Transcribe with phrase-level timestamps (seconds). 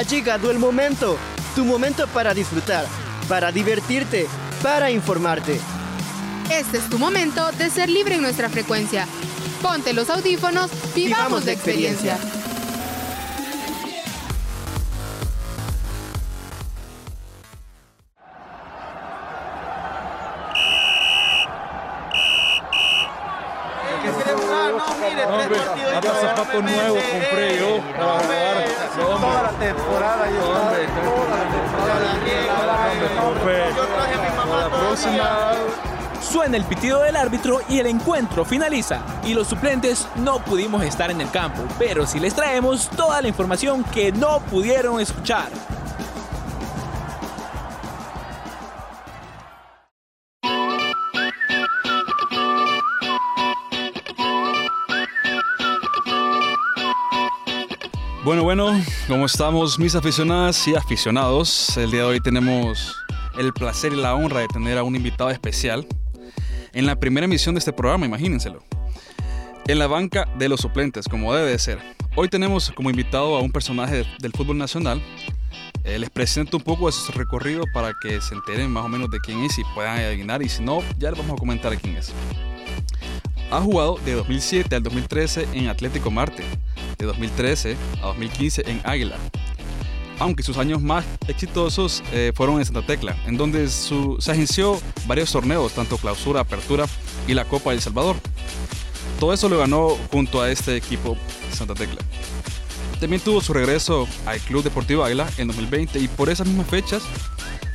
[0.00, 1.18] Ha llegado el momento,
[1.54, 2.86] tu momento para disfrutar,
[3.28, 4.26] para divertirte,
[4.62, 5.60] para informarte.
[6.50, 9.06] Este es tu momento de ser libre en nuestra frecuencia.
[9.60, 12.16] Ponte los audífonos, vivamos, la experiencia.
[36.60, 39.02] El pitido del árbitro y el encuentro finaliza.
[39.24, 43.28] Y los suplentes no pudimos estar en el campo, pero sí les traemos toda la
[43.28, 45.48] información que no pudieron escuchar.
[58.22, 61.76] Bueno, bueno, ¿cómo estamos mis aficionadas y aficionados?
[61.78, 62.94] El día de hoy tenemos
[63.38, 65.86] el placer y la honra de tener a un invitado especial
[66.72, 68.62] en la primera emisión de este programa, imagínenselo.
[69.66, 71.78] En la banca de los suplentes, como debe de ser.
[72.16, 75.00] Hoy tenemos como invitado a un personaje del fútbol nacional.
[75.84, 79.10] Eh, les presento un poco de su recorrido para que se enteren más o menos
[79.10, 80.42] de quién es y puedan adivinar.
[80.42, 82.12] Y si no, ya les vamos a comentar quién es.
[83.50, 86.44] Ha jugado de 2007 al 2013 en Atlético Marte
[86.98, 89.16] de 2013 a 2015 en Águila,
[90.20, 95.32] aunque sus años más exitosos eh, fueron en Santa Tecla, en donde se agenció varios
[95.32, 96.86] torneos, tanto clausura, apertura
[97.26, 98.16] y la Copa del Salvador.
[99.18, 101.16] Todo eso lo ganó junto a este equipo
[101.52, 102.00] Santa Tecla.
[103.00, 107.02] También tuvo su regreso al Club Deportivo Águila en 2020 y por esas mismas fechas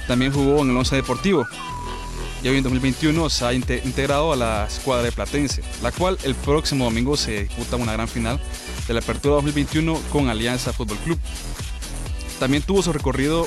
[0.08, 1.46] también jugó en el Once Deportivo,
[2.46, 6.36] y hoy en 2021 se ha integrado a la escuadra de Platense, la cual el
[6.36, 8.40] próximo domingo se disputa una gran final
[8.88, 11.18] de la Apertura 2021 con Alianza Fútbol Club.
[12.40, 13.46] También tuvo su recorrido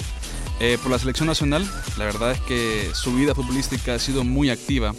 [0.61, 1.65] eh, por la selección nacional,
[1.99, 4.95] la verdad es que su vida futbolística ha sido muy activa,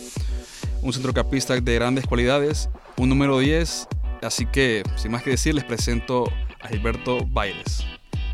[0.81, 3.87] un centrocampista de grandes cualidades, un número 10,
[4.21, 7.83] así que sin más que decir les presento a Gilberto Bailes.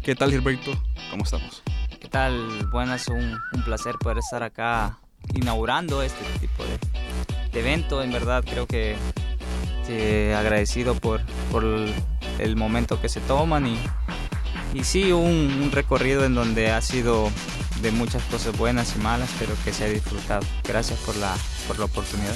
[0.04, 0.72] ¿Qué tal Gilberto?
[1.10, 1.64] ¿Cómo estamos?
[2.00, 2.68] ¿Qué tal?
[2.72, 5.00] Buenas, un, un placer poder estar acá
[5.34, 8.04] inaugurando este tipo de, evento.
[8.04, 8.96] En verdad creo que,
[10.36, 11.64] agradecido por, por,
[12.38, 13.80] el momento que se toman y,
[14.76, 17.32] y sí, un, recorrido en donde ha sido
[17.82, 20.46] de muchas cosas buenas y malas, pero que se ha disfrutado.
[20.68, 21.34] Gracias por la,
[21.66, 22.36] por la oportunidad.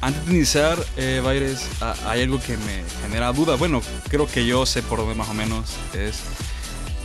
[0.00, 1.68] Antes de iniciar, eh, Baires,
[2.06, 3.56] hay algo que me genera duda.
[3.56, 6.20] Bueno, creo que yo sé por dónde más o menos es.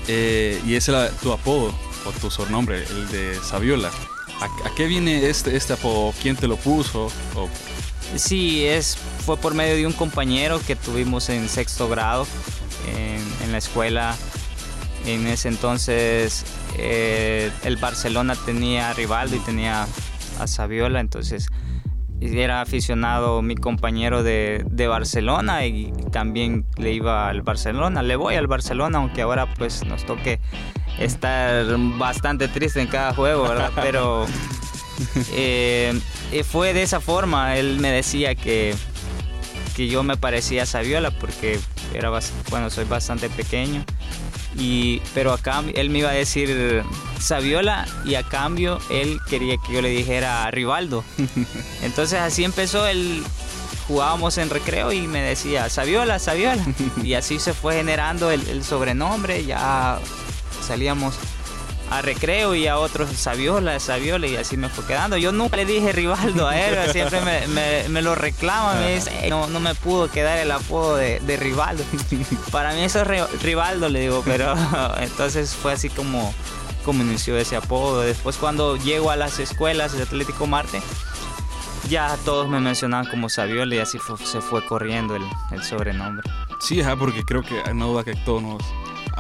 [0.08, 0.90] Eh, y es
[1.22, 1.74] tu apodo
[2.06, 3.92] o tu sobrenombre, el de Saviola.
[4.40, 6.14] ¿A, qué viene este, este apodo?
[6.22, 7.12] ¿Quién te lo puso?
[8.16, 12.26] Sí, es, fue por medio de un compañero que tuvimos en sexto grado
[12.88, 14.16] en, la escuela.
[15.06, 16.46] En ese entonces
[16.78, 19.88] eh, el Barcelona tenía a Rivaldo y tenía
[20.40, 21.48] a Saviola, entonces
[22.22, 28.04] era aficionado mi compañero de, de, Barcelona y también le iba al Barcelona.
[28.04, 30.40] Le voy al Barcelona, aunque ahora pues nos toque
[31.00, 31.66] estar
[31.98, 33.72] bastante triste en cada juego, ¿verdad?
[33.82, 34.28] Pero
[35.34, 36.00] eh,
[36.48, 37.58] fue de esa forma.
[37.58, 38.76] Él me decía que,
[39.76, 41.60] que yo me parecía a Saviola porque
[41.94, 42.12] era
[42.50, 43.84] bueno, soy bastante pequeño.
[44.58, 46.84] Y, pero acá él me iba a decir
[47.20, 51.04] Saviola y a cambio él quería que yo le dijera Rivaldo.
[51.84, 53.24] Entonces así empezó el
[53.88, 56.66] jugábamos en recreo y me decía Saviola, Saviola.
[57.04, 59.46] Y así se fue generando el, el sobrenombre.
[59.46, 60.00] Ya
[60.66, 61.16] salíamos
[61.92, 65.18] a recreo y a otros Saviola, Saviola y así me fue quedando.
[65.18, 69.60] Yo nunca le dije Rivaldo a él, siempre me, lo reclama, me dice, no, no
[69.60, 71.84] me pudo quedar el apodo de, de Rivaldo.
[72.52, 74.56] Para mí eso es Rivaldo, le digo, pero
[75.00, 76.34] entonces fue así como,
[76.86, 78.02] como inició ese apodo.
[78.02, 80.82] Después cuando llego a las escuelas de Atlético Marte,
[81.90, 86.30] ya todos me mencionaban como Saviola y así se fue corriendo el, el sobrenombre.
[86.62, 88.64] Sí, porque creo que una duda que todos nos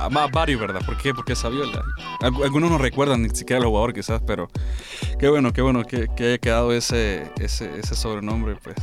[0.03, 0.81] Ah, varios, ¿verdad?
[0.83, 1.13] ¿Por qué?
[1.13, 1.83] Porque Saviola.
[2.21, 4.48] Algunos no recuerdan ni siquiera el jugador quizás, pero
[5.19, 8.75] qué bueno, qué bueno que, haya quedado ese, ese, sobrenombre, pues.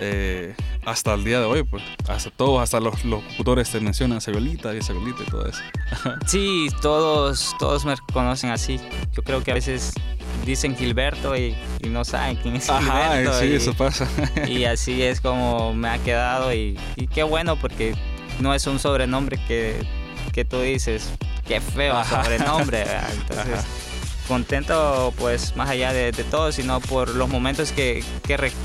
[0.00, 4.74] Eh, hasta el día de hoy, pues, hasta todos, hasta los, locutores te mencionan Saviolita
[4.74, 5.60] y Saviolita y todo eso.
[6.26, 8.80] sí, todos, todos me conocen así.
[9.12, 9.92] Yo creo que a veces
[10.44, 11.54] dicen Gilberto y,
[11.88, 13.38] no saben quién es Ajá, Gilberto.
[13.38, 14.08] sí, eso pasa.
[14.48, 17.94] y así es como me ha quedado y, y qué bueno porque
[18.40, 20.01] no es un sobrenombre que
[20.32, 21.10] que tú dices,
[21.46, 22.84] qué feo sobrenombre.
[23.12, 23.64] Entonces,
[24.28, 28.04] contento pues más allá de, todo, sino por los momentos que,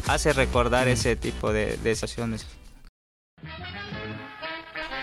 [0.08, 2.46] hace recordar ese tipo de, de situaciones.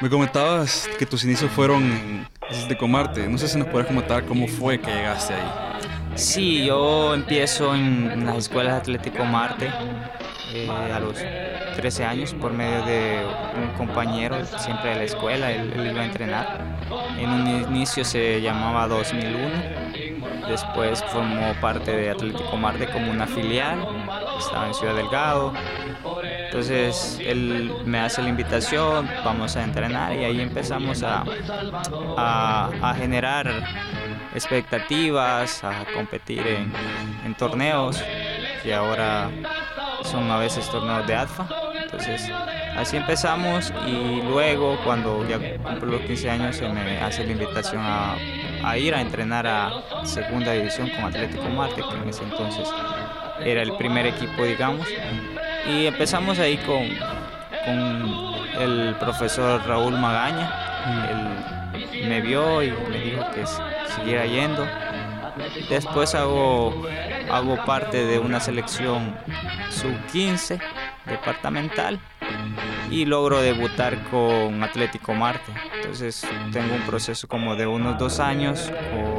[0.00, 3.28] Me comentabas que tus inicios fueron Atlético Marte.
[3.28, 5.74] No sé si nos puedes comentar cómo fue que llegaste ahí.
[6.14, 9.70] Sí, yo empiezo en las escuelas Atlético Marte
[10.52, 11.14] eh, a los
[11.76, 13.24] 13 años por medio de
[13.56, 16.60] un compañero siempre de la escuela, él, él, iba a entrenar.
[17.18, 23.86] En un inicio se llamaba 2001, después formó parte de Atlético Marte como una filial,
[24.38, 25.52] estaba en Ciudad Delgado.
[26.22, 31.24] Entonces él me hace la invitación, vamos a entrenar y ahí empezamos a,
[32.16, 33.50] a, a generar
[34.34, 36.72] expectativas, a competir en,
[37.24, 38.02] en torneos
[38.62, 39.30] que ahora
[40.04, 41.46] son a veces torneos de ADFA.
[41.82, 42.30] Entonces,
[42.76, 47.82] así empezamos y luego cuando ya cumplo los 15 años se me hace la invitación
[47.84, 48.16] a,
[48.78, 49.72] ir a entrenar a
[50.04, 52.68] segunda división con Atlético Marte, que en ese entonces
[53.44, 54.86] era el primer equipo, digamos.
[55.66, 56.88] Y empezamos ahí con,
[57.64, 60.50] con el profesor Raúl Magaña.
[61.10, 63.44] Él me vio y me dijo que
[63.94, 64.66] siguiera yendo.
[65.68, 66.86] Después hago,
[67.30, 69.16] hago parte de una selección
[69.70, 70.60] sub-15
[71.06, 72.00] departamental
[72.90, 75.52] y logro debutar con Atlético Marte.
[75.76, 78.72] Entonces tengo un proceso como de unos dos años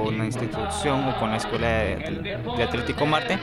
[0.03, 3.39] con la institución o con la escuela de, Atlético Marte,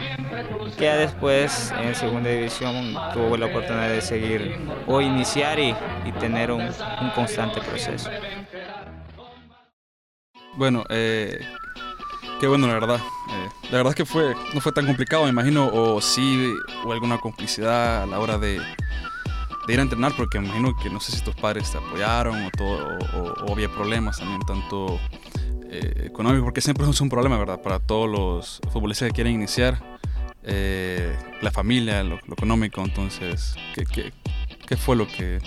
[0.78, 5.74] que ya después en segunda división tuve la oportunidad de seguir o iniciar y,
[6.04, 8.10] y tener un, un, constante proceso.
[10.54, 11.40] Bueno, eh,
[12.42, 12.96] qué bueno la verdad.
[12.96, 16.52] Eh, la verdad es que fue, no fue tan complicado, me imagino, o sí,
[16.84, 18.60] o alguna complicidad a la hora de,
[19.68, 22.50] ir a entrenar, porque me imagino que no sé si tus padres te apoyaron o,
[22.50, 22.98] todo,
[23.46, 24.98] o había problemas también, tanto
[25.70, 27.62] eh, económicos, porque siempre es un problema, ¿verdad?
[27.62, 29.80] Para todos los futbolistas que quieren iniciar,
[30.42, 34.12] eh, la familia, lo, lo, económico, entonces, ¿qué, qué,
[34.66, 35.38] qué fue lo que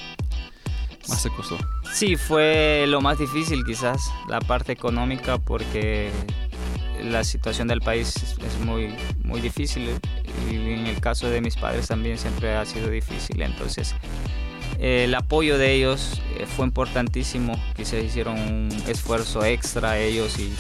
[1.10, 1.58] más te costó?
[1.92, 6.10] Sí, fue lo más difícil quizás, la parte económica, porque
[7.04, 9.90] la situación del país es muy, muy difícil
[10.50, 13.42] y en el caso de mis padres también siempre ha sido difícil.
[13.42, 13.96] Entonces,
[14.80, 20.54] eh, el apoyo de ellos eh, fue importantísimo, quizás hicieron un esfuerzo extra ellos y,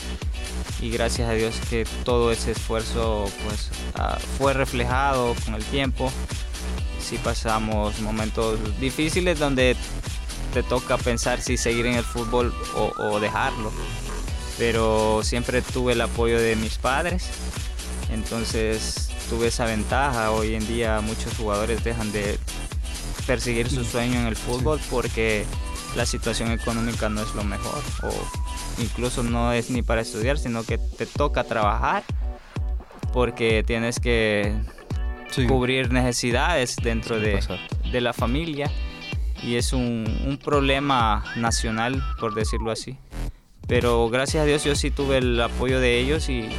[0.81, 6.11] y, gracias a Dios que todo ese esfuerzo pues, uh, fue reflejado con el tiempo.
[6.99, 9.75] Sí pasamos momentos difíciles donde
[10.53, 13.71] te toca pensar si seguir en el fútbol o, o dejarlo
[14.57, 17.29] pero siempre tuve el apoyo de mis padres,
[18.11, 20.31] entonces tuve esa ventaja.
[20.31, 22.37] Hoy en día muchos jugadores dejan de
[23.27, 25.45] perseguir su sueño en el fútbol porque
[25.95, 28.11] la situación económica no es lo mejor o
[28.81, 32.03] incluso no es ni para estudiar, sino que te toca trabajar
[33.13, 34.55] porque tienes que
[35.31, 35.47] sí.
[35.47, 37.41] cubrir necesidades dentro de,
[37.91, 38.69] de, la familia.
[39.41, 42.97] Y es un, un problema nacional, por decirlo así
[43.67, 46.49] pero gracias a Dios yo sí tuve el apoyo de ellos y,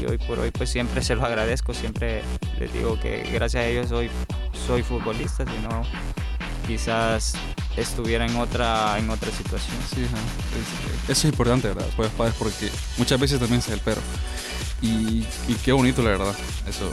[0.00, 2.22] y, hoy por hoy pues siempre se los agradezco, siempre
[2.58, 4.10] les digo que gracias a ellos hoy
[4.66, 5.82] soy futbolista, si no
[6.66, 7.34] quizás
[7.76, 9.76] estuviera en otra en otra situación.
[9.92, 10.06] Sí,
[11.04, 11.86] eso es importante, ¿verdad?
[11.96, 14.02] Pues padres porque muchas veces también es el perro.
[14.82, 16.34] Y, y, qué bonito, la verdad.
[16.68, 16.92] Eso.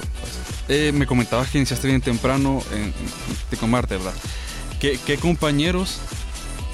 [0.70, 4.14] Eh, me comentabas que iniciaste bien temprano en, en ¿verdad?
[4.80, 6.00] ¿Qué, ¿Qué compañeros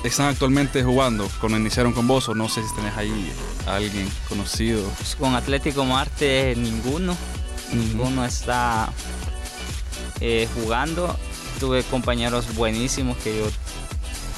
[0.08, 3.32] están actualmente jugando cuando iniciaron con vos o no sé si tenés ahí
[3.66, 4.84] a alguien conocido?
[4.98, 7.76] Pues con Atlético Marte ninguno, uh -huh.
[7.76, 8.92] ninguno está
[10.20, 11.16] eh, jugando.
[11.60, 13.46] Tuve compañeros buenísimos que yo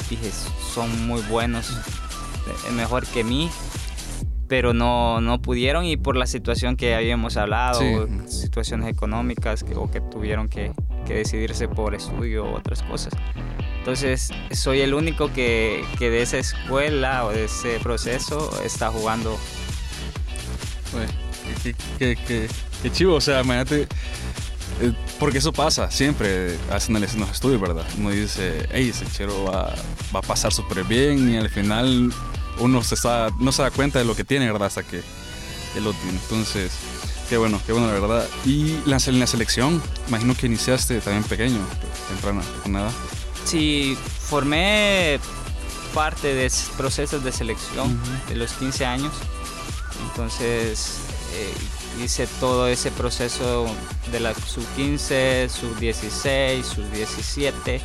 [0.10, 0.32] dije
[0.74, 3.50] son muy buenos, eh, mejor que mí,
[4.48, 8.42] pero no, no pudieron y por la situación que habíamos hablado, sí.
[8.42, 10.72] situaciones económicas que, o que tuvieron que,
[11.06, 13.14] que decidirse por estudio o otras cosas.
[13.80, 19.38] Entonces soy el único que, que, de esa escuela o de ese proceso está jugando.
[21.98, 23.88] Qué, qué, chivo, o sea, imagínate,
[24.82, 27.86] eh, porque eso pasa siempre, hacen en los estudios, ¿verdad?
[27.98, 29.74] Uno dice, hey, ese chero va,
[30.14, 32.14] va a pasar súper bien y al final
[32.60, 34.68] uno se está, no se da cuenta de lo que tiene, ¿verdad?
[34.68, 35.02] Hasta que
[35.76, 36.20] él lo tiene.
[36.22, 36.72] Entonces,
[37.30, 38.28] qué bueno, qué bueno, la verdad.
[38.46, 41.60] Y la, en la selección, imagino que iniciaste también pequeño,
[42.10, 42.92] temprano, con nada.
[43.50, 45.20] Sí, formé
[45.96, 48.30] parte de procesos de selección uh -huh.
[48.30, 49.12] de los 15 años.
[50.08, 51.00] Entonces
[51.34, 51.52] eh,
[52.04, 53.66] hice todo ese proceso
[54.12, 57.82] de la sub-15, sub-16, sub-17,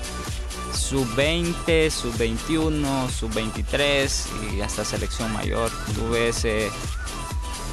[0.75, 5.71] sub-20, sub-21, sub-23 y hasta selección mayor.
[5.94, 6.71] Tuve ese,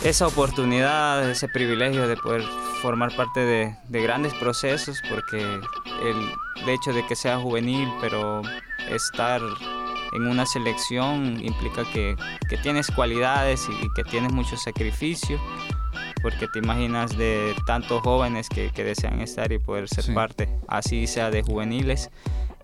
[0.05, 2.43] esa oportunidad, ese privilegio de poder
[2.81, 6.33] formar parte de, de grandes procesos porque el,
[6.63, 8.41] el, hecho de que sea juvenil, pero
[8.89, 9.41] estar
[10.13, 12.15] en una selección implica que,
[12.49, 15.39] que tienes cualidades y, que tienes mucho sacrificio,
[16.21, 21.07] porque te imaginas de tantos jóvenes que, que desean estar y poder ser parte, así
[21.07, 22.09] sea de juveniles.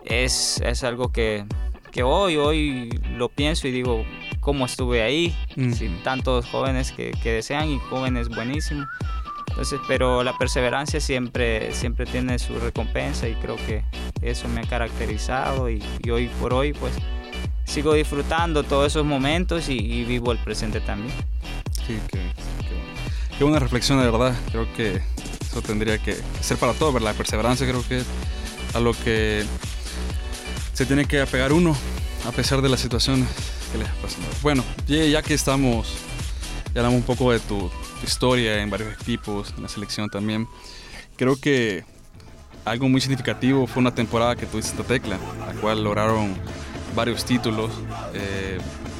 [0.04, 1.44] Es, es algo que,
[1.92, 4.04] que, hoy, hoy lo pienso y digo,
[4.40, 5.34] ¿cómo estuve ahí?
[6.02, 8.86] tantos jóvenes que, que desean y jóvenes buenísimos.
[9.58, 13.82] Entonces, pero la perseverancia siempre, siempre tiene su recompensa y creo que
[14.22, 16.92] eso me ha caracterizado y, hoy por hoy pues
[17.64, 21.12] sigo disfrutando todos esos momentos y, vivo el presente también.
[21.84, 22.20] Sí, qué,
[23.36, 24.32] qué, buena reflexión de verdad.
[24.52, 25.02] Creo que
[25.40, 27.10] eso tendría que ser para todos, ¿verdad?
[27.10, 28.06] La perseverancia creo que es
[28.74, 29.44] a lo que
[30.72, 31.76] se tiene que apegar uno
[32.28, 33.26] a pesar de las situaciones
[33.72, 34.20] que les pasan.
[34.40, 35.94] Bueno, ya que estamos,
[36.72, 37.68] ya hablamos un poco de tu
[38.04, 40.46] historia en varios equipos, en la selección también.
[41.16, 41.84] Creo que
[42.64, 46.34] algo muy significativo fue una temporada que tuviste esta tecla, la cual lograron
[46.94, 47.70] varios títulos.
[48.14, 48.58] Eh,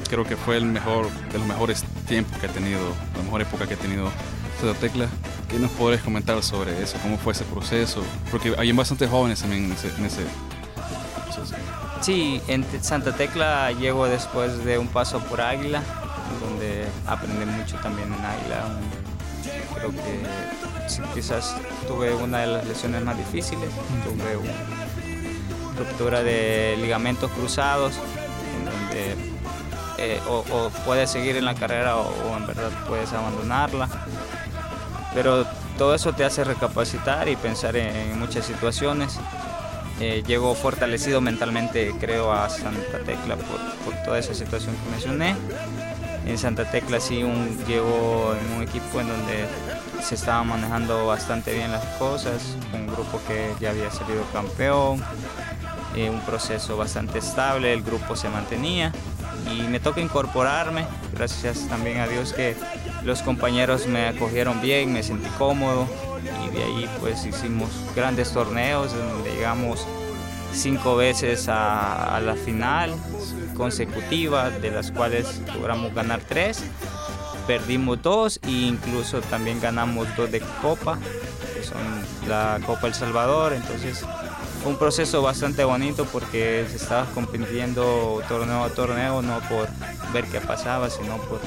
[0.09, 2.81] creo que fue el mejor de los mejores tiempos que ha tenido,
[3.17, 4.11] la mejor época que ha tenido
[4.57, 5.09] esta tecla.
[5.49, 6.99] ¿Qué nos podrías comentar sobre eso?
[7.03, 8.03] ¿Cómo fue ese proceso?
[8.31, 10.23] Porque hay bastantes jóvenes también en ese, en ese.
[12.01, 15.83] Sí, en Santa Tecla llego después de un paso por Águila,
[16.41, 18.65] donde aprendí mucho también en Águila.
[19.75, 21.55] Creo que quizás
[21.87, 23.71] tuve una de las lesiones más difíciles,
[24.05, 24.53] tuve una
[25.79, 27.95] ruptura de ligamentos cruzados,
[28.59, 29.15] en donde
[29.99, 33.89] eh, o, puedes seguir en la carrera o, en verdad puedes abandonarla.
[35.15, 39.19] Pero todo eso te hace recapacitar y pensar en, muchas situaciones.
[40.01, 45.35] Eh, llego fortalecido mentalmente, creo, a Santa Tecla por, por toda esa situación que mencioné
[46.29, 49.47] en Santa Tecla sí un, llegó en un equipo en donde
[50.03, 55.03] se estaba manejando bastante bien las cosas, un grupo que ya había salido campeón,
[55.97, 58.93] eh, un proceso bastante estable, el grupo se mantenía
[59.51, 62.55] y me toca incorporarme, gracias también a Dios que
[63.05, 65.89] los compañeros me acogieron bien, me sentí cómodo
[66.47, 69.87] y de ahí pues hicimos grandes torneos donde llegamos
[70.53, 72.95] cinco veces a, la final
[73.57, 76.63] consecutiva, de las cuales logramos ganar tres,
[77.47, 80.99] perdimos dos e incluso también ganamos dos de Copa,
[81.55, 84.05] que son la Copa El Salvador, entonces
[84.65, 89.69] un proceso bastante bonito porque se estaba compitiendo torneo a torneo, no por
[90.13, 91.41] ver qué pasaba, sino por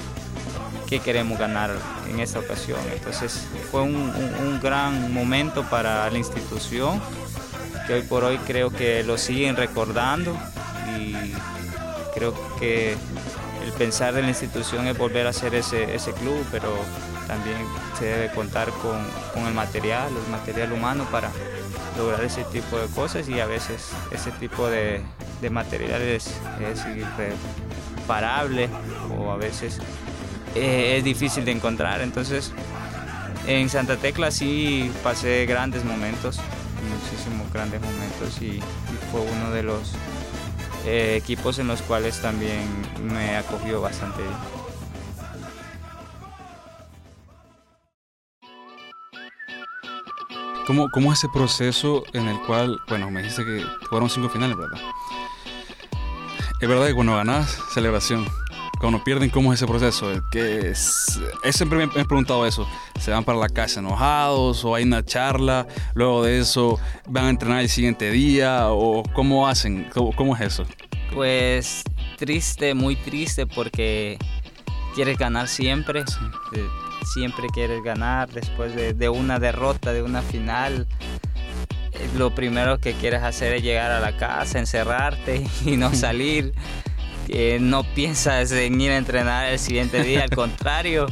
[0.87, 1.71] qué queremos ganar
[2.09, 2.79] en esta ocasión.
[2.93, 6.99] Entonces fue un gran momento para la institución
[7.87, 10.35] que hoy por hoy creo que lo siguen recordando
[10.97, 11.33] y
[12.13, 12.93] creo que
[13.63, 16.73] el pensar de la institución es volver a ser ese, ese club, pero
[17.27, 17.57] también
[17.97, 21.29] se debe contar con, el material, el material humano para
[21.97, 25.01] lograr ese tipo de cosas y a veces ese tipo de,
[25.41, 28.69] de materiales es irreparable
[29.17, 29.79] o a veces
[30.55, 32.01] eh, es difícil de encontrar.
[32.01, 32.51] Entonces
[33.47, 36.39] en Santa Tecla sí pasé grandes momentos,
[36.83, 38.61] muchísimos grandes momentos y,
[39.11, 39.93] fue uno de los
[40.85, 42.67] eh, equipos en los cuales también
[43.03, 44.35] me acogió bastante bien.
[50.67, 54.55] ¿Cómo, ¿Cómo es ese proceso en el cual, bueno, me dijiste que fueron cinco finales,
[54.55, 54.79] ¿verdad?
[56.61, 58.25] Es verdad que cuando ganas, celebración
[58.81, 60.11] cuando pierden, ¿cómo es ese proceso?
[60.31, 61.19] Que es,
[61.51, 62.67] siempre me, he preguntado eso.
[62.99, 65.67] ¿Se van para la casa enojados o hay una charla?
[65.93, 68.69] Luego de eso, ¿van a entrenar el siguiente día?
[68.69, 69.87] ¿O cómo hacen?
[69.93, 70.65] ¿Cómo, es eso?
[71.13, 71.83] Pues
[72.17, 74.17] triste, muy triste porque
[74.95, 76.03] quieres ganar siempre.
[77.13, 80.87] Siempre quieres ganar después de, de una derrota, de una final
[81.93, 86.53] eh, lo primero que quieres hacer es llegar a la casa, encerrarte y no salir
[87.59, 91.07] no piensas en ir a entrenar el siguiente día, al contrario,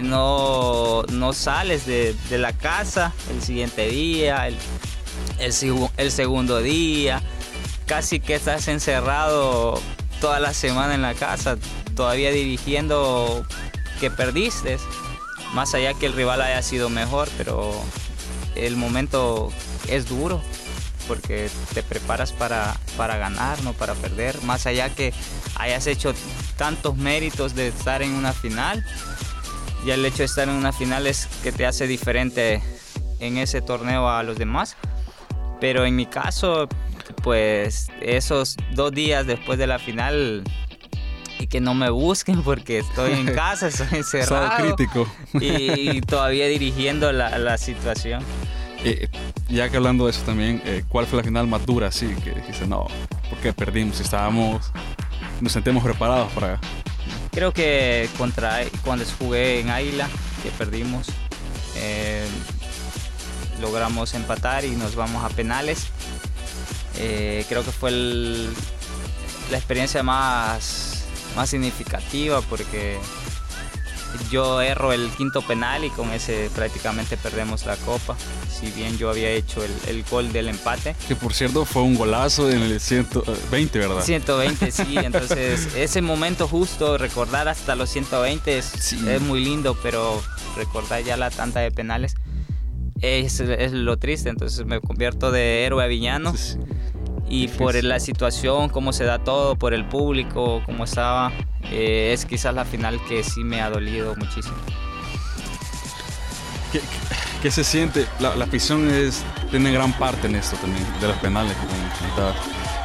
[0.00, 4.56] no, no sales de, la casa el siguiente día, el,
[5.38, 7.22] el, segundo día,
[7.86, 9.80] casi que estás encerrado
[10.20, 11.56] toda la semana en la casa,
[11.94, 13.46] todavía dirigiendo
[14.00, 14.78] que perdiste,
[15.52, 17.72] más allá que el rival haya sido mejor, pero
[18.56, 19.52] el momento
[19.88, 20.42] es duro
[21.06, 25.12] porque te preparas para, para ganar, no para perder, más allá que
[25.56, 26.14] hayas hecho
[26.56, 28.84] tantos méritos de estar en una final,
[29.84, 32.62] y el hecho de estar en una final es que te hace diferente
[33.20, 34.76] en ese torneo a los demás.
[35.60, 36.68] Pero en mi caso,
[37.22, 40.42] pues esos dos días después de la final
[41.38, 44.74] y que no me busquen porque estoy en casa, estoy encerrado.
[44.74, 45.06] crítico.
[45.34, 48.22] Y, todavía dirigiendo la, la situación.
[48.84, 49.08] Eh,
[49.48, 51.90] ya que hablando de eso también, eh, ¿cuál fue la final más dura?
[51.90, 52.86] Sí, que dijiste, no,
[53.30, 54.00] porque perdimos?
[54.00, 54.70] Estábamos
[55.40, 56.58] nos sentimos preparados para...
[57.30, 60.08] Creo que contra cuando jugué en Águila,
[60.42, 61.08] que perdimos,
[61.76, 62.26] eh,
[63.60, 65.88] logramos empatar y nos vamos a penales.
[66.96, 72.98] Eh, creo que fue la experiencia más, más significativa porque
[74.30, 78.16] yo erro el quinto penal y con ese prácticamente perdemos la copa.
[78.48, 80.94] Si bien yo había hecho el, gol del empate.
[81.08, 84.02] Que por cierto fue un golazo en el 120, ¿verdad?
[84.02, 84.96] 120, sí.
[84.96, 90.22] Entonces ese momento justo, recordar hasta los 120 es, es muy lindo, pero
[90.56, 92.14] recordar ya la tanta de penales
[93.00, 94.28] es, es, lo triste.
[94.28, 96.34] Entonces me convierto de héroe a villano.
[97.28, 101.32] Y por la situación, cómo se da todo, por el público, cómo estaba,
[101.70, 104.56] eh, es quizás la final que sí me ha dolido muchísimo.
[107.40, 108.06] ¿Qué, se siente?
[108.18, 111.56] La, la, afición es, tiene gran parte en esto también, de los penales.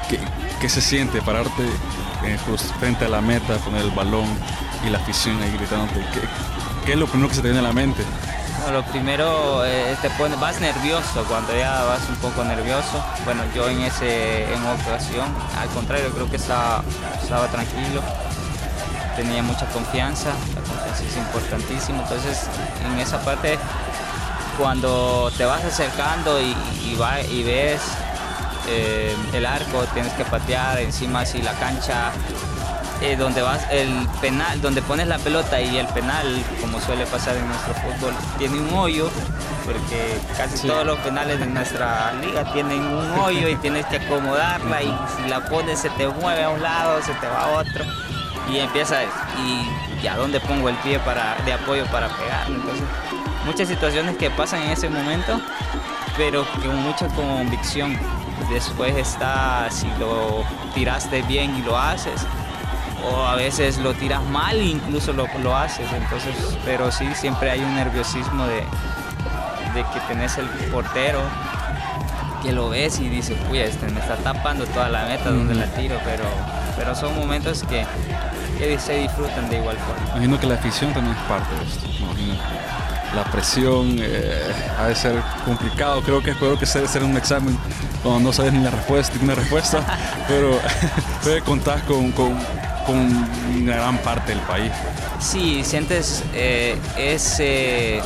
[0.09, 0.19] ¿Qué,
[0.61, 1.63] qué se siente pararte
[2.25, 2.37] eh,
[2.79, 4.27] frente a la meta, poner el balón
[4.85, 5.91] y la afición ahí gritando?
[5.93, 6.21] ¿Qué,
[6.85, 8.03] ¿Qué, es lo primero que se te viene a la mente?
[8.71, 13.03] Lo primero, eh, te pone, vas nervioso cuando ya vas un poco nervioso.
[13.25, 16.83] Bueno, yo en ese en ocasión, al contrario, creo que estaba,
[17.21, 18.01] estaba tranquilo,
[19.15, 22.01] tenía mucha confianza, la confianza es importantísimo.
[22.03, 22.47] Entonces,
[22.85, 23.57] en esa parte,
[24.57, 26.55] cuando te vas acercando y,
[27.31, 27.81] y ves
[28.67, 32.11] eh, el arco, tienes que patear encima si la cancha
[33.01, 33.89] eh, donde vas el
[34.19, 38.59] penal, donde pones la pelota y el penal, como suele pasar en nuestro fútbol, tiene
[38.59, 39.09] un hoyo,
[39.65, 44.83] porque casi todos los penales de nuestra liga tienen un hoyo y tienes que acomodarla
[44.83, 47.85] y si la pones se te mueve a un lado, se te va a otro
[48.51, 49.03] y empieza
[50.03, 52.47] y, a dónde pongo el pie para, de apoyo para pegar.
[52.47, 52.83] Entonces,
[53.45, 55.39] muchas situaciones que pasan en ese momento,
[56.17, 57.97] pero con mucha convicción.
[58.49, 62.25] Después está si lo tiraste bien y lo haces,
[63.05, 65.87] o a veces lo tiras mal e incluso lo, lo haces.
[65.93, 66.35] Entonces,
[66.65, 68.63] pero sí, siempre hay un nerviosismo de,
[69.73, 71.21] de que tenés el portero
[72.41, 75.65] que lo ves y dices, uy, este me está tapando toda la meta donde la
[75.65, 76.23] tiro, pero,
[76.77, 77.85] pero son momentos que,
[78.57, 80.11] que, se disfrutan de igual forma.
[80.11, 81.87] Imagino que la afición también es parte de esto.
[83.15, 87.57] La presión eh, ha de ser complicado, creo que espero que sea ser un examen
[88.03, 89.79] cuando no sabes ni la respuesta, ni una respuesta,
[90.27, 90.59] pero,
[91.23, 92.37] pero contás con, con
[92.91, 94.71] una gran parte del país.
[95.19, 98.01] Sí, sientes eh, ese,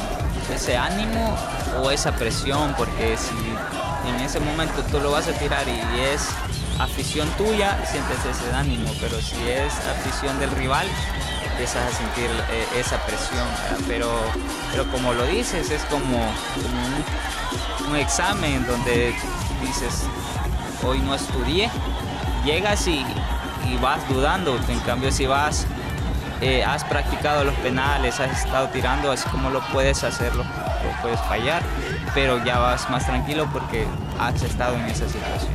[0.54, 1.36] ese ánimo
[1.82, 6.28] o esa presión, porque si en ese momento tú lo vas a tirar y es
[6.80, 10.88] afición tuya, sientes ese ánimo, pero si es afición del rival,
[11.52, 13.48] empiezas a sentir eh, esa presión.
[13.88, 14.12] Pero,
[14.72, 16.18] pero como lo dices, es como,
[17.90, 19.14] un examen donde
[19.62, 20.04] dices,
[20.86, 21.70] hoy no estudié,
[22.44, 23.06] llegas y
[23.68, 24.60] y vas dudando.
[24.68, 25.66] En cambio, si vas,
[26.42, 31.20] eh, has practicado los penales, has estado tirando, así como lo puedes hacerlo, lo puedes
[31.22, 31.64] fallar,
[32.14, 33.86] pero ya vas más tranquilo porque
[34.20, 35.52] has estado en esa situación.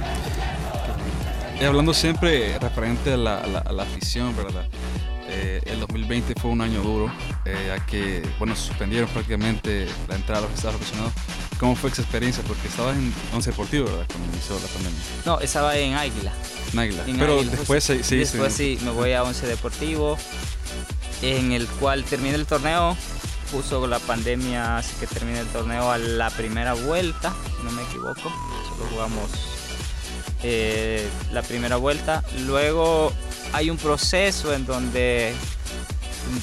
[1.61, 4.65] Y hablando siempre referente a la, afición, ¿verdad?
[5.29, 7.13] Eh, el 2020 fue un año duro,
[7.45, 11.13] eh, ya que, bueno, suspendieron prácticamente la entrada a los estados aficionados.
[11.59, 12.45] ¿Cómo fue esa experiencia?
[12.47, 14.07] Porque estabas en Once Deportivo, ¿verdad?
[14.07, 15.01] Cuando inició la pandemia.
[15.27, 16.33] No, estaba en Águila.
[17.19, 20.19] Pero después sí, sí, Después sí, me voy a Once Deportivo,
[21.23, 22.97] en el cual termina el torneo.
[23.51, 27.83] Puso la pandemia, así que termina el torneo a la primera vuelta, si no me
[27.83, 28.31] equivoco.
[28.69, 29.31] Solo jugamos
[30.43, 32.23] eh, la primera vuelta.
[32.47, 33.13] Luego
[33.55, 35.33] hay un proceso en donde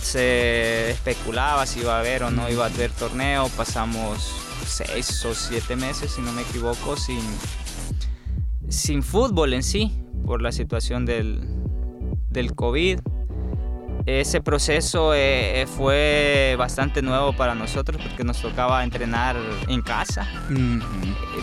[0.01, 3.49] se especulaba si iba a haber o no iba a haber torneo.
[3.49, 4.31] Pasamos
[4.65, 7.21] seis o siete meses, si no me equivoco, sin,
[8.67, 11.41] sin fútbol en sí por la situación del,
[12.29, 12.99] del COVID.
[14.05, 19.35] Ese proceso eh, eh, fue bastante nuevo para nosotros porque nos tocaba entrenar
[19.67, 20.27] en casa,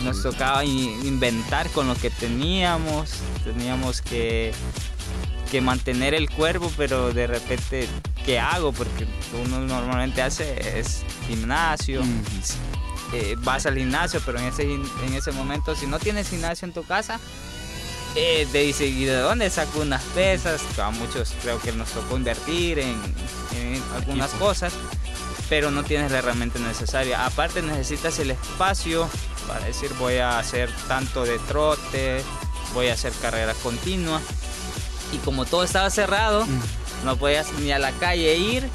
[0.01, 4.53] nos tocaba inventar con lo que teníamos, teníamos que,
[5.51, 7.85] que mantener el cuerpo, pero de repente,
[8.25, 8.71] ¿qué hago?
[8.71, 9.05] Porque
[9.45, 12.01] uno normalmente hace es gimnasio,
[13.13, 16.73] eh, vas al gimnasio, pero en ese, en ese momento, si no tienes gimnasio en
[16.73, 17.19] tu casa,
[18.15, 20.61] eh, de, ¿y de dónde saco unas pesas?
[20.77, 22.95] A muchos creo que nos tocó invertir en,
[23.95, 24.73] algunas cosas,
[25.49, 27.25] pero no tienes la herramienta necesaria.
[27.25, 29.07] Aparte necesitas el espacio
[29.47, 32.21] para decir voy a hacer tanto de trote,
[32.73, 34.21] voy a hacer carrera continua.
[35.11, 37.05] Y como todo estaba cerrado, mm.
[37.05, 38.67] no podías ni a la calle ir.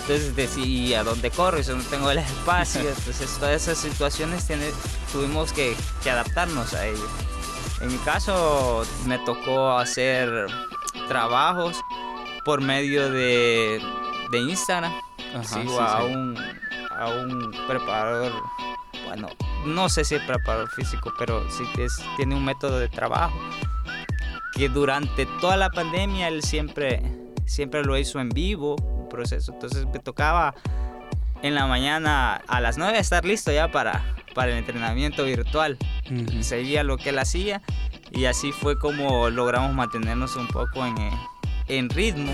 [0.00, 1.60] Entonces decía, ¿a dónde corro?
[1.60, 2.82] Yo no tengo el espacio.
[2.98, 4.44] Entonces todas esas situaciones
[5.12, 7.08] tuvimos que, que adaptarnos a ello.
[7.84, 10.46] En mi caso me tocó hacer
[11.06, 11.78] trabajos
[12.42, 13.78] por medio de,
[14.30, 14.90] de Instagram.
[15.34, 16.04] Ajá, Sigo sí, a, sí.
[16.06, 16.38] Un,
[16.98, 18.32] a un preparador,
[19.04, 19.28] bueno,
[19.66, 23.38] no sé si es preparador físico, pero sí que es, tiene un método de trabajo
[24.54, 27.02] que durante toda la pandemia él siempre,
[27.44, 29.52] siempre lo hizo en vivo, un proceso.
[29.52, 30.54] Entonces me tocaba
[31.42, 34.02] en la mañana a las 9 estar listo ya para,
[34.34, 35.76] para el entrenamiento virtual.
[36.40, 37.62] Seguía lo que él hacía
[38.12, 40.94] y así fue como logramos mantenernos un poco en,
[41.68, 42.32] en ritmo,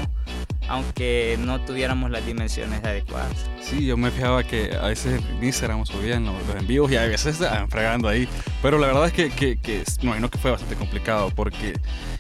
[0.68, 3.48] aunque no tuviéramos las dimensiones adecuadas.
[3.62, 6.96] Sí, yo me fijaba que a veces en Instagram subían los, los en vivos y
[6.96, 8.28] a veces estaban fregando ahí.
[8.62, 11.74] Pero la verdad es que, que, que me imagino que fue bastante complicado porque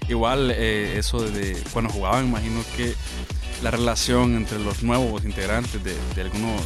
[0.08, 2.94] igual eh, eso de cuando jugaban, imagino que
[3.62, 6.62] la relación entre los nuevos integrantes de, de algunos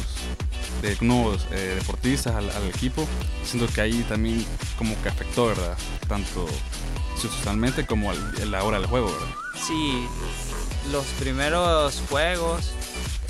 [0.81, 3.07] de algunos eh, deportistas al, equipo,
[3.43, 4.45] siento que ahí también
[4.77, 5.77] como que afectó, ¿verdad?
[6.07, 6.45] Tanto
[7.13, 9.35] institucionalmente como al- la hora del juego, ¿verdad?
[9.67, 10.05] Sí,
[10.91, 12.71] los primeros juegos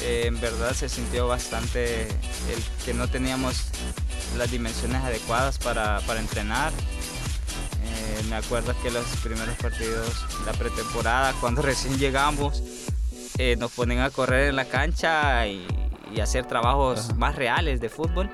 [0.01, 3.55] eh, en verdad se sintió bastante el que no teníamos
[4.37, 6.73] las dimensiones adecuadas para, para entrenar.
[7.83, 10.09] Eh, me acuerdo que los primeros partidos,
[10.45, 12.61] la pretemporada, cuando recién llegamos,
[13.57, 15.67] nos ponen a correr en la cancha y,
[16.13, 17.13] y hacer trabajos Ajá.
[17.15, 18.29] más reales de fútbol.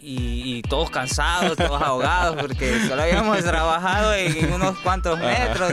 [0.00, 5.72] Y, y todos cansados, todos ahogados, porque solo habíamos trabajado en unos cuantos metros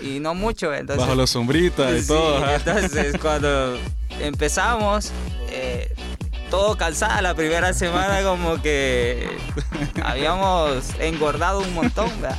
[0.00, 0.72] y, y no mucho.
[0.74, 2.48] Entonces, Bajo las sombritas y Sí, todo.
[2.50, 3.78] entonces cuando
[4.18, 5.12] empezamos,
[5.50, 5.94] eh,
[6.50, 9.28] todo cansada la primera semana como que
[10.02, 12.38] habíamos engordado un montón, ¿verdad?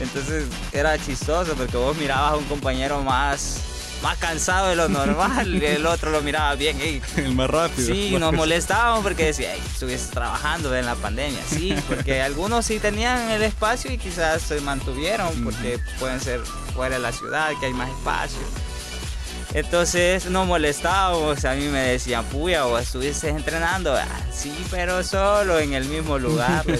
[0.00, 3.60] Entonces era chistoso porque vos mirabas a un compañero más,
[4.02, 6.80] más cansado de lo normal y el otro lo miraba bien.
[6.80, 7.86] "Ey, El más rápido.
[7.94, 11.40] Sí, nos molestábamos porque decía, "Ey, estuviste trabajando en la pandemia.
[11.48, 16.40] Sí, porque algunos sí tenían el espacio y quizás se mantuvieron porque pueden ser
[16.74, 18.38] fuera de la ciudad, que hay más espacio.
[19.52, 23.94] Entonces nos molestábamos, a mí me decían, puya, o estuviste entrenando.
[23.96, 26.64] "Ah, sí, pero solo en el mismo lugar.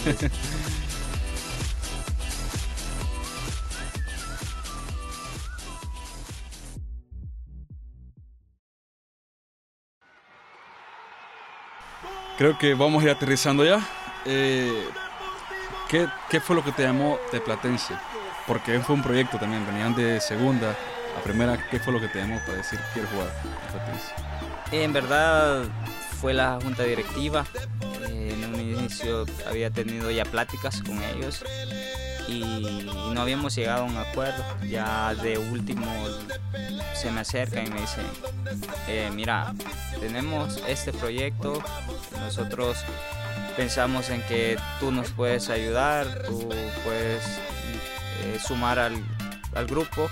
[12.39, 13.81] Creo que vamos a ir aterrizando ya.
[14.25, 14.89] Eh,
[15.89, 17.95] ¿qué, qué fue lo que te llamó de Platense?
[18.47, 20.77] Porque fue un proyecto también, venían de segunda
[21.19, 21.69] a primera.
[21.71, 24.13] ¿Qué fue lo que te llamó para decir quiero jugar en Platense?
[24.73, 25.65] En verdad
[26.21, 27.45] fue la junta directiva.
[28.09, 31.45] Eh, en un inicio había tenido ya pláticas con ellos
[32.31, 34.45] y, no habíamos llegado a un acuerdo.
[34.69, 35.87] Ya de último
[36.95, 38.07] se me acercan y me dicen,
[38.89, 39.55] eh, mira,
[40.01, 41.63] tenemos este proyecto,
[42.21, 42.79] nosotros
[43.57, 46.49] pensamos en que tú nos puedes ayudar, tú
[46.85, 47.25] puedes
[48.23, 49.03] eh, sumar al,
[49.55, 50.09] al grupo.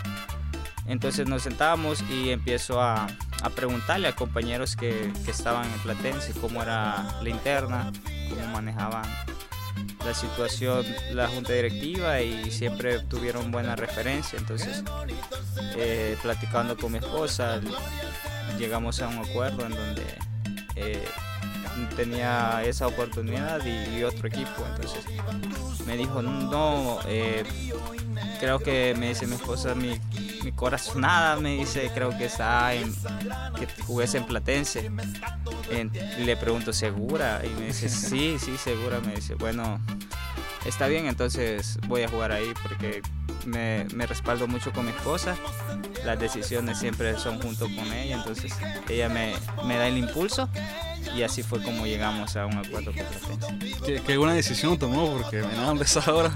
[0.86, 3.06] Entonces nos sentamos y empiezo a,
[3.42, 7.92] a preguntarle a compañeros que, que estaban en Platense cómo era la interna,
[8.30, 9.04] cómo manejaban
[10.04, 14.38] la situación la junta directiva y siempre tuvieron buena referencia.
[14.38, 14.82] Entonces,
[15.76, 17.60] eh, platicando con mi esposa,
[18.58, 20.04] llegamos a un acuerdo en donde
[20.76, 21.04] eh,
[21.96, 24.64] tenía esa oportunidad y, otro equipo.
[24.74, 25.04] Entonces,
[25.86, 27.44] me dijo, no, eh,
[28.40, 29.98] creo que me dice mi esposa, mi,
[30.42, 32.94] mi corazonada me dice, creo que está en,
[33.58, 34.90] que jugues en Platense.
[35.70, 37.42] En- y le pregunto, ¿segura?
[37.44, 39.00] Y me dice, sí, sí, segura.
[39.00, 39.80] Me dice, bueno,
[40.64, 43.02] está bien, entonces voy a jugar ahí porque
[43.46, 45.36] me, me respaldo mucho con mi esposa.
[46.04, 48.54] Las decisiones siempre son junto con ella, entonces
[48.88, 50.48] ella me, me da el impulso
[51.16, 54.02] y así fue como llegamos a un acuerdo con Platense.
[54.06, 55.12] ¿Qué, buena decisión tomó?
[55.12, 56.30] Porque me nada de esa hora.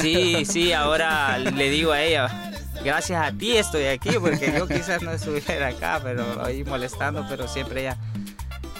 [0.00, 2.52] Sí, sí, ahora le digo a ella,
[2.84, 7.48] gracias a ti estoy aquí, porque yo quizás no estuviera acá, pero ahí molestando, pero
[7.48, 7.96] siempre ella,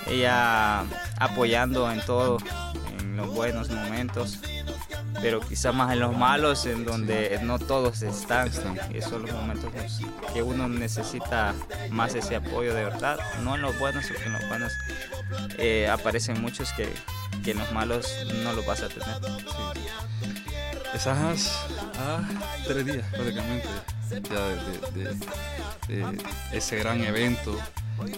[0.07, 0.81] ella
[1.19, 2.39] apoyando en todo,
[3.01, 4.39] en los buenos momentos,
[5.21, 8.51] pero quizás más en los malos, en donde no todos están.
[8.93, 9.73] Y esos son los momentos
[10.33, 11.55] que uno necesita
[11.91, 14.73] más ese apoyo de verdad, no en los buenos, porque en los buenos
[15.59, 16.89] eh, aparecen muchos que,
[17.45, 18.13] que en los malos
[18.45, 19.17] no los vas a tener.
[20.95, 21.67] Estás
[21.99, 22.23] a
[22.67, 23.69] tres días prácticamente
[24.31, 24.49] ya
[24.93, 26.07] de,
[26.53, 27.57] ese gran evento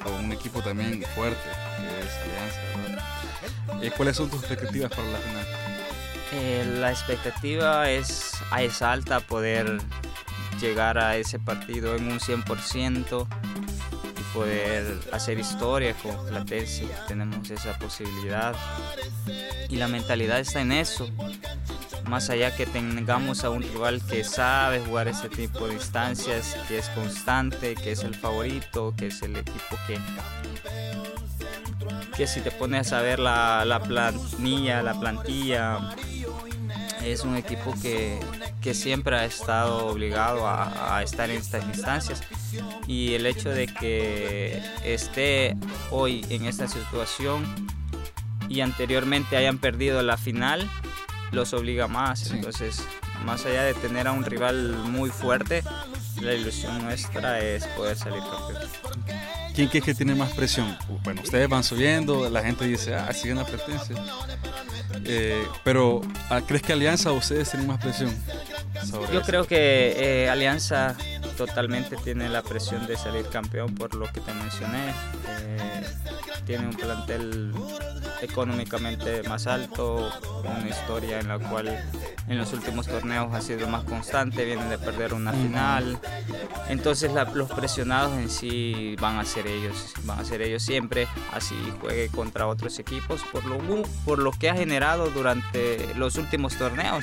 [0.02, 1.40] con un equipo también fuerte
[1.76, 2.14] que es
[3.76, 5.46] Alianza, ¿Cuáles son tus expectativas para la final?
[6.32, 9.78] Eh, la expectativa es, es alta poder
[10.60, 13.26] llegar a ese partido en un 100%
[14.18, 16.88] y poder hacer historia con Platense.
[17.08, 18.54] Tenemos esa posibilidad
[19.68, 21.10] y la mentalidad está en eso.
[22.10, 26.78] Más allá que tengamos a un rival que sabe jugar ese tipo de instancias, que
[26.78, 29.96] es constante, que es el favorito, que es el equipo que,
[32.16, 35.94] que si te pones a ver la, la planilla, la plantilla,
[37.04, 38.18] es un equipo que,
[38.60, 42.22] que siempre ha estado obligado a, a, estar en estas instancias.
[42.88, 45.56] Y el hecho de que esté
[45.92, 47.46] hoy en esta situación
[48.48, 50.68] y anteriormente hayan perdido la final
[51.32, 52.30] los obliga más sí.
[52.34, 52.82] entonces
[53.24, 55.62] más allá de tener a un rival muy fuerte
[56.20, 59.20] la ilusión nuestra es poder salir campeón
[59.54, 60.76] ¿Quién cree que tiene más presión?
[61.02, 63.96] Bueno, ustedes van subiendo, la gente dice, ah, siguen la pertenencia.
[65.04, 66.02] Eh, pero,
[66.46, 68.14] ¿crees que Alianza o ustedes tienen más presión?
[68.90, 69.22] Yo eso?
[69.26, 70.96] creo que eh, Alianza
[71.46, 74.90] totalmente tiene la presión de salir campeón por lo que te mencioné.
[75.26, 75.86] Eh,
[76.44, 77.54] tiene un plantel
[78.20, 80.12] económicamente más alto,
[80.44, 81.82] una historia en la cual
[82.28, 85.98] en los últimos torneos ha sido más constante, vienen de perder una final.
[86.68, 91.08] Entonces la, los presionados en sí van a ser ellos, van a ser ellos siempre,
[91.32, 93.58] así juegue contra otros equipos, por lo,
[94.04, 97.02] por lo que ha generado durante los últimos torneos.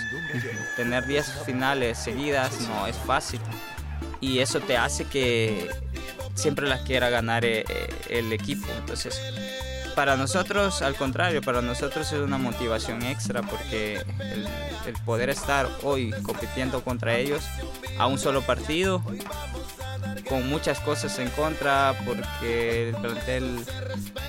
[0.76, 3.41] Tener 10 finales seguidas no es fácil
[4.21, 5.69] y eso te hace que
[6.36, 7.65] siempre las quiera ganar eh,
[8.10, 8.67] el equipo.
[8.77, 9.19] Entonces,
[9.95, 14.47] para nosotros, al contrario, para nosotros es una motivación extra porque el,
[14.86, 17.43] el, poder estar hoy compitiendo contra ellos
[17.97, 19.03] a un solo partido,
[20.30, 23.65] con muchas cosas en contra, porque el plantel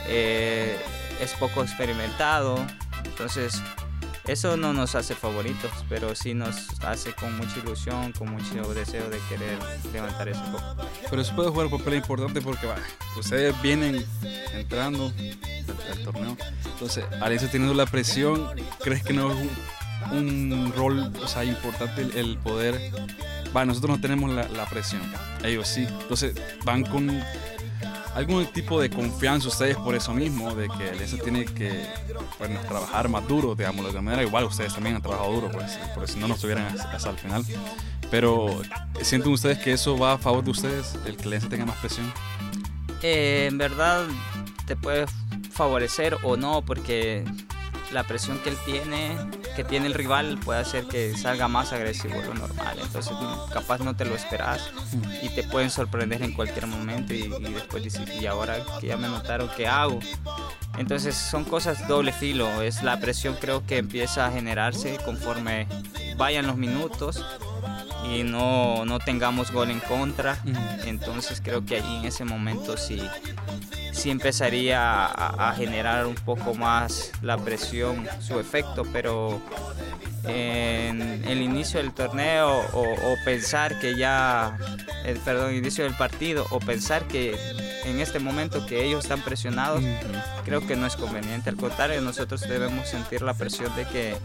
[0.06, 0.76] eh,
[1.20, 2.66] es poco experimentado,
[3.04, 3.60] entonces
[4.28, 9.08] eso no nos hace favoritos, pero sí nos hace con mucha ilusión, con mucho deseo
[9.08, 9.58] de querer
[9.92, 10.62] levantar ese copo.
[11.08, 12.76] Pero eso puede jugar un papel importante porque bah,
[13.18, 14.04] ustedes vienen
[14.52, 15.12] entrando
[15.90, 16.36] al, torneo.
[16.66, 18.48] Entonces, Alianza teniendo la presión,
[18.80, 19.48] ¿crees que no es
[20.12, 22.92] un, rol o sea, importante el, poder?
[23.56, 25.00] Va, nosotros no tenemos la, la presión,
[25.42, 25.86] ellos sí.
[25.88, 27.08] Entonces, van con
[28.14, 31.86] algún tipo de confianza ustedes por eso mismo, de que Alianza tiene que
[32.38, 34.22] bueno, trabajar más duro, digamos, de alguna manera.
[34.22, 37.44] Igual ustedes también han trabajado duro, pues, porque si no, no estuvieran hasta el final.
[38.10, 38.60] Pero,
[39.02, 42.12] ¿sienten ustedes que eso va a favor de ustedes, el que Alianza tenga más presión?
[43.02, 44.06] Eh, en verdad,
[44.66, 45.06] te puede
[45.50, 47.24] favorecer o no, porque
[47.92, 49.16] la presión que él tiene,
[49.56, 52.78] que tiene el rival, puede hacer que salga más agresivo de lo normal.
[52.80, 53.12] Entonces,
[53.52, 54.70] capaz no te lo esperas
[55.22, 58.96] y te pueden sorprender en cualquier momento y, y después dices, y ahora que ya
[58.96, 60.00] me notaron, ¿qué hago?
[60.76, 62.62] Entonces, son cosas doble filo.
[62.62, 65.66] Es la presión, creo que empieza a generarse conforme
[66.16, 67.24] vayan los minutos
[68.04, 70.38] y no, no tengamos gol en contra.
[70.84, 73.00] Entonces, creo que ahí en ese momento sí
[73.98, 79.40] sí empezaría a, a, generar un poco más la presión, su efecto, pero
[80.24, 84.56] en el inicio del torneo o, o pensar que ya,
[85.04, 87.36] el, perdón, inicio del partido o pensar que
[87.84, 89.82] en este momento que ellos están presionados,
[90.44, 91.50] creo que no es conveniente.
[91.50, 94.16] Al contrario, nosotros debemos sentir la presión de que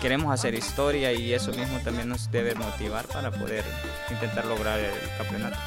[0.00, 3.64] queremos hacer historia y eso mismo también nos debe motivar para poder
[4.10, 5.58] intentar lograr el campeonato.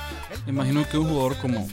[0.48, 1.68] Imagino que un jugador como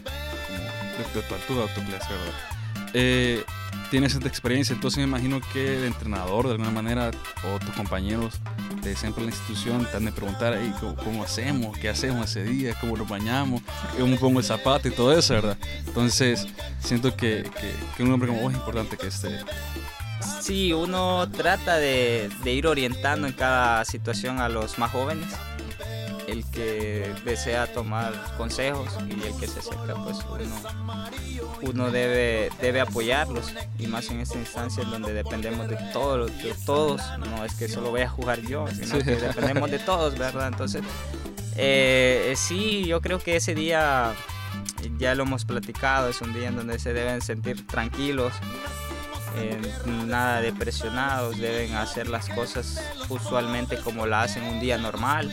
[0.99, 2.57] de, de tu altura, de tu clase, ¿verdad?
[2.95, 3.45] Eh,
[3.91, 7.11] tienes esta experiencia, entonces me imagino que el entrenador, de alguna manera,
[7.45, 8.41] o tus compañeros
[8.83, 12.31] de siempre en la institución, te han de preguntar hey, ¿cómo, ¿cómo, hacemos, qué hacemos
[12.31, 13.63] ese día, cómo nos bañamos,
[13.99, 15.59] cómo pongo el zapato y todo eso, ¿verdad?
[15.87, 16.47] Entonces,
[16.81, 19.39] siento que, que, que un hombre como vos es importante que esté.
[20.41, 25.29] Sí, uno trata de, de ir orientando en cada situación a los más jóvenes
[26.27, 32.81] el que desea tomar consejos y el que se acerca, pues uno, uno debe, debe
[32.81, 33.53] apoyarlos.
[33.79, 37.69] Y más en esta instancia en donde dependemos de todos, de todos, no es que
[37.69, 40.49] solo voy a jugar yo, sino que dependemos de todos, ¿verdad?
[40.49, 40.83] Entonces,
[41.57, 44.12] eh, sí, yo creo que ese día
[44.99, 48.33] ya lo hemos platicado, es un día en donde se deben sentir tranquilos,
[49.37, 49.61] eh,
[50.07, 55.31] nada de presionados, deben hacer las cosas usualmente como la hacen un día normal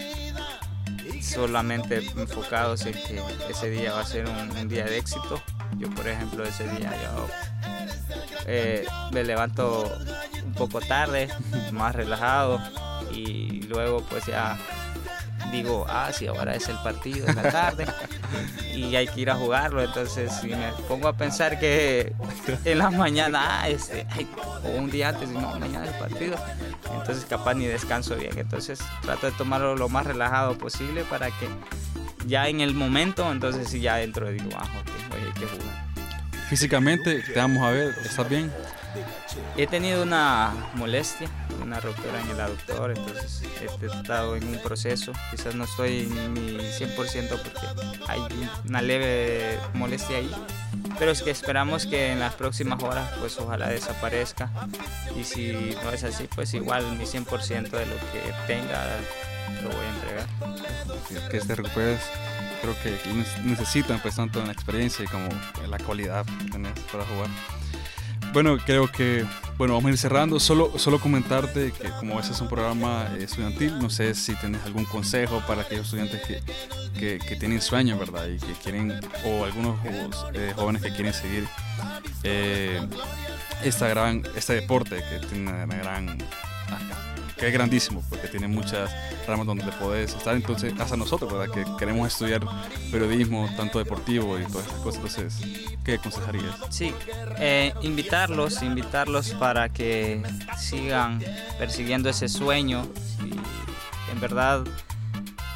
[1.23, 5.41] solamente enfocados en que ese día va a ser un, día de éxito.
[5.77, 7.27] Yo, por ejemplo, ese día yo
[8.45, 9.91] eh, me levanto
[10.45, 11.29] un poco tarde,
[11.71, 12.61] más relajado
[13.11, 14.57] y luego pues ya
[15.53, 17.85] digo, ah, sí, ahora es el partido en la tarde
[18.75, 19.83] y hay que ir a jugarlo.
[19.83, 22.13] Entonces, si me pongo a pensar que
[22.65, 24.05] en la mañana, ah, este,
[24.63, 26.35] o un día antes, no, mañana es el partido,
[26.91, 28.37] entonces capaz ni descanso bien.
[28.37, 31.47] Entonces, trato de tomarlo lo más relajado posible para que
[32.25, 35.93] ya en el momento, entonces sí, ya dentro digo, ah, ok, hoy hay que jugar.
[36.49, 38.51] Físicamente, te vamos a ver, ¿estás bien?
[39.57, 41.29] He tenido una molestia,
[41.61, 45.11] una ruptura en el aductor, entonces he estado en un proceso.
[45.31, 47.67] Quizás no estoy en mi 100% porque
[48.07, 48.21] hay
[48.67, 50.31] una leve molestia ahí,
[50.99, 54.49] pero es que esperamos que en las próximas horas pues ojalá desaparezca
[55.19, 58.85] y si no es así pues igual mi 100% de lo que tenga
[59.61, 61.29] lo voy a entregar.
[61.29, 62.01] Que te recuperes
[62.61, 62.97] creo que
[63.43, 65.27] necesitan pues tanto la experiencia como
[65.67, 67.29] la cualidad que tenés para jugar.
[68.33, 69.23] Bueno, creo que
[69.57, 70.39] bueno, vamos a ir cerrando.
[70.39, 74.85] Solo, solo comentarte que como ese es un programa estudiantil, no sé si tienes algún
[74.85, 76.21] consejo para aquellos estudiantes
[76.97, 78.27] que, que, tienen sueños, ¿verdad?
[78.27, 79.77] Y que quieren, o algunos
[80.33, 81.47] eh, jóvenes que quieren seguir
[82.23, 82.81] eh,
[83.63, 86.17] esta gran, este deporte que tiene una gran
[87.37, 88.91] que es grandísimo, porque tiene muchas
[89.27, 90.35] ramas donde puedes estar.
[90.35, 91.53] Entonces, hasta nosotros, ¿verdad?
[91.53, 92.41] Que queremos estudiar
[92.91, 95.03] periodismo, tanto deportivo y todas esas cosas.
[95.03, 96.55] Entonces, ¿qué aconsejarías?
[96.69, 96.93] Sí,
[97.37, 100.21] eh, invitarlos, invitarlos para que
[100.57, 101.23] sigan
[101.57, 102.85] persiguiendo ese sueño.
[103.19, 104.63] Y en verdad,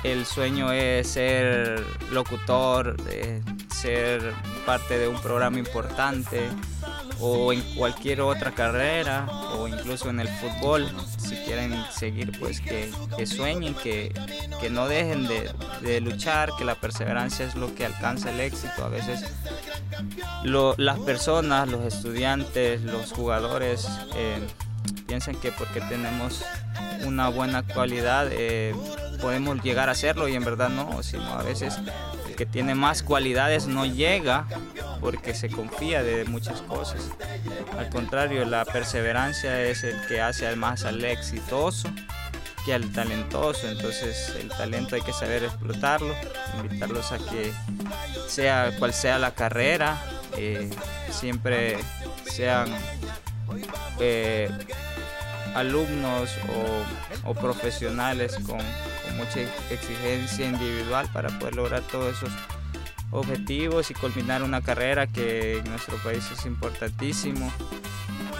[0.03, 3.41] el sueño es ser locutor, de
[3.73, 4.33] ser
[4.65, 6.49] parte de un programa importante
[7.19, 9.27] o en cualquier otra carrera
[9.57, 12.91] o incluso en el fútbol si quieren seguir pues que,
[13.25, 14.13] sueñen que,
[14.71, 18.83] no dejen de, luchar que la perseverancia es lo que alcanza el éxito.
[18.83, 19.23] A veces
[20.43, 24.39] las personas los estudiantes los jugadores eh,
[25.07, 26.43] piensan que porque tenemos
[27.05, 28.75] una buena cualidad eh,
[29.21, 31.79] podemos llegar a hacerlo y en verdad no sino a veces
[32.27, 34.45] el que tiene más cualidades no llega
[34.99, 37.09] porque se confía de muchas cosas.
[37.77, 41.89] Al contrario, la perseverancia es el que hace más al exitoso
[42.67, 43.67] que al talentoso.
[43.67, 46.13] Entonces el talento hay que saber explotarlo,
[46.61, 47.53] invitarlos a que
[48.27, 49.97] sea cual sea la carrera,
[50.35, 50.69] eh,
[51.09, 51.77] siempre
[52.25, 52.67] sean
[53.99, 54.49] eh,
[55.55, 56.29] alumnos
[57.25, 62.31] o, profesionales con, con mucha exigencia individual para poder lograr todos esos
[63.11, 67.51] objetivos y culminar una carrera que en nuestro país es importantísimo,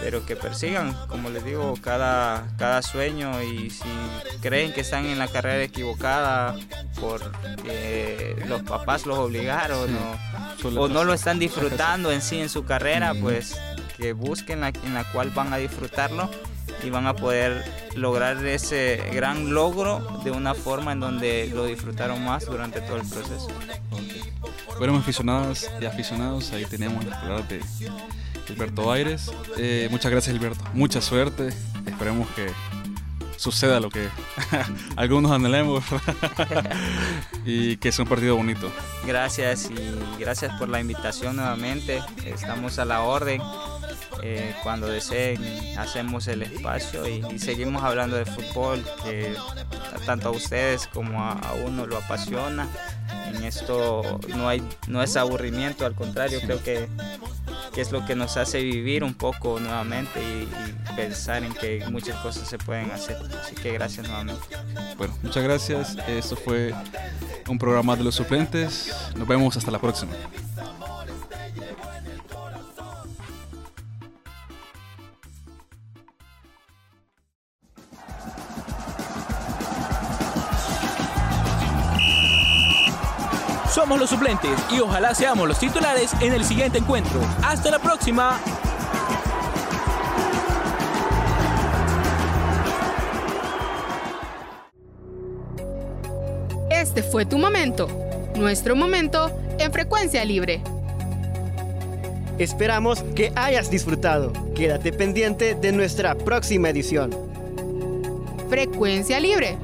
[0.02, 3.42] pero que persigan, como les digo, cada, cada sueño.
[3.42, 3.90] Y si
[4.42, 6.56] creen que están en la carrera equivocada
[7.00, 9.90] porque los papás los obligaron
[10.64, 13.60] o, no lo están disfrutando en sí en su carrera, pues
[13.98, 16.30] que busquen la, en la cual van a disfrutarlo
[16.84, 17.64] y van a poder
[17.96, 23.08] lograr ese gran logro de una forma en donde lo disfrutaron más durante todo el
[23.08, 23.48] proceso.
[24.78, 27.62] Bueno, aficionadas y aficionados, ahí tenemos las palabras de
[28.46, 29.32] Gilberto Aires.
[29.58, 30.64] Eh, muchas gracias, Gilberto.
[30.74, 31.50] Mucha suerte.
[31.86, 32.48] Esperemos que
[33.38, 34.08] suceda lo que
[34.96, 35.84] algunos anhelemos
[37.46, 38.72] y que sea un partido bonito.
[39.06, 42.02] Gracias y gracias por la invitación nuevamente.
[42.26, 43.42] Estamos a la orden.
[44.24, 45.42] Eh, cuando deseen
[45.78, 49.36] hacemos el espacio y, seguimos hablando de fútbol que
[50.06, 52.68] tanto a ustedes como a, uno lo apasiona.
[53.28, 56.88] En esto no hay no es aburrimiento al contrario creo que,
[57.76, 60.48] es lo que nos hace vivir un poco nuevamente y,
[60.96, 63.18] pensar en que muchas cosas se pueden hacer.
[63.40, 64.42] Así que gracias nuevamente.
[64.98, 65.98] Bueno muchas gracias.
[66.08, 66.74] Esto fue
[67.48, 68.92] un programa de los suplentes.
[69.16, 70.14] Nos vemos hasta la próxima
[83.88, 87.22] Somos los suplentes y ojalá seamos los titulares en el siguiente encuentro.
[87.42, 88.38] Hasta la próxima.
[96.70, 97.88] Este fue tu momento,
[98.36, 100.62] nuestro momento en frecuencia libre.
[102.40, 104.34] Esperamos que hayas disfrutado.
[104.54, 107.16] Quédate pendiente de nuestra próxima edición.
[108.50, 109.58] Frecuencia libre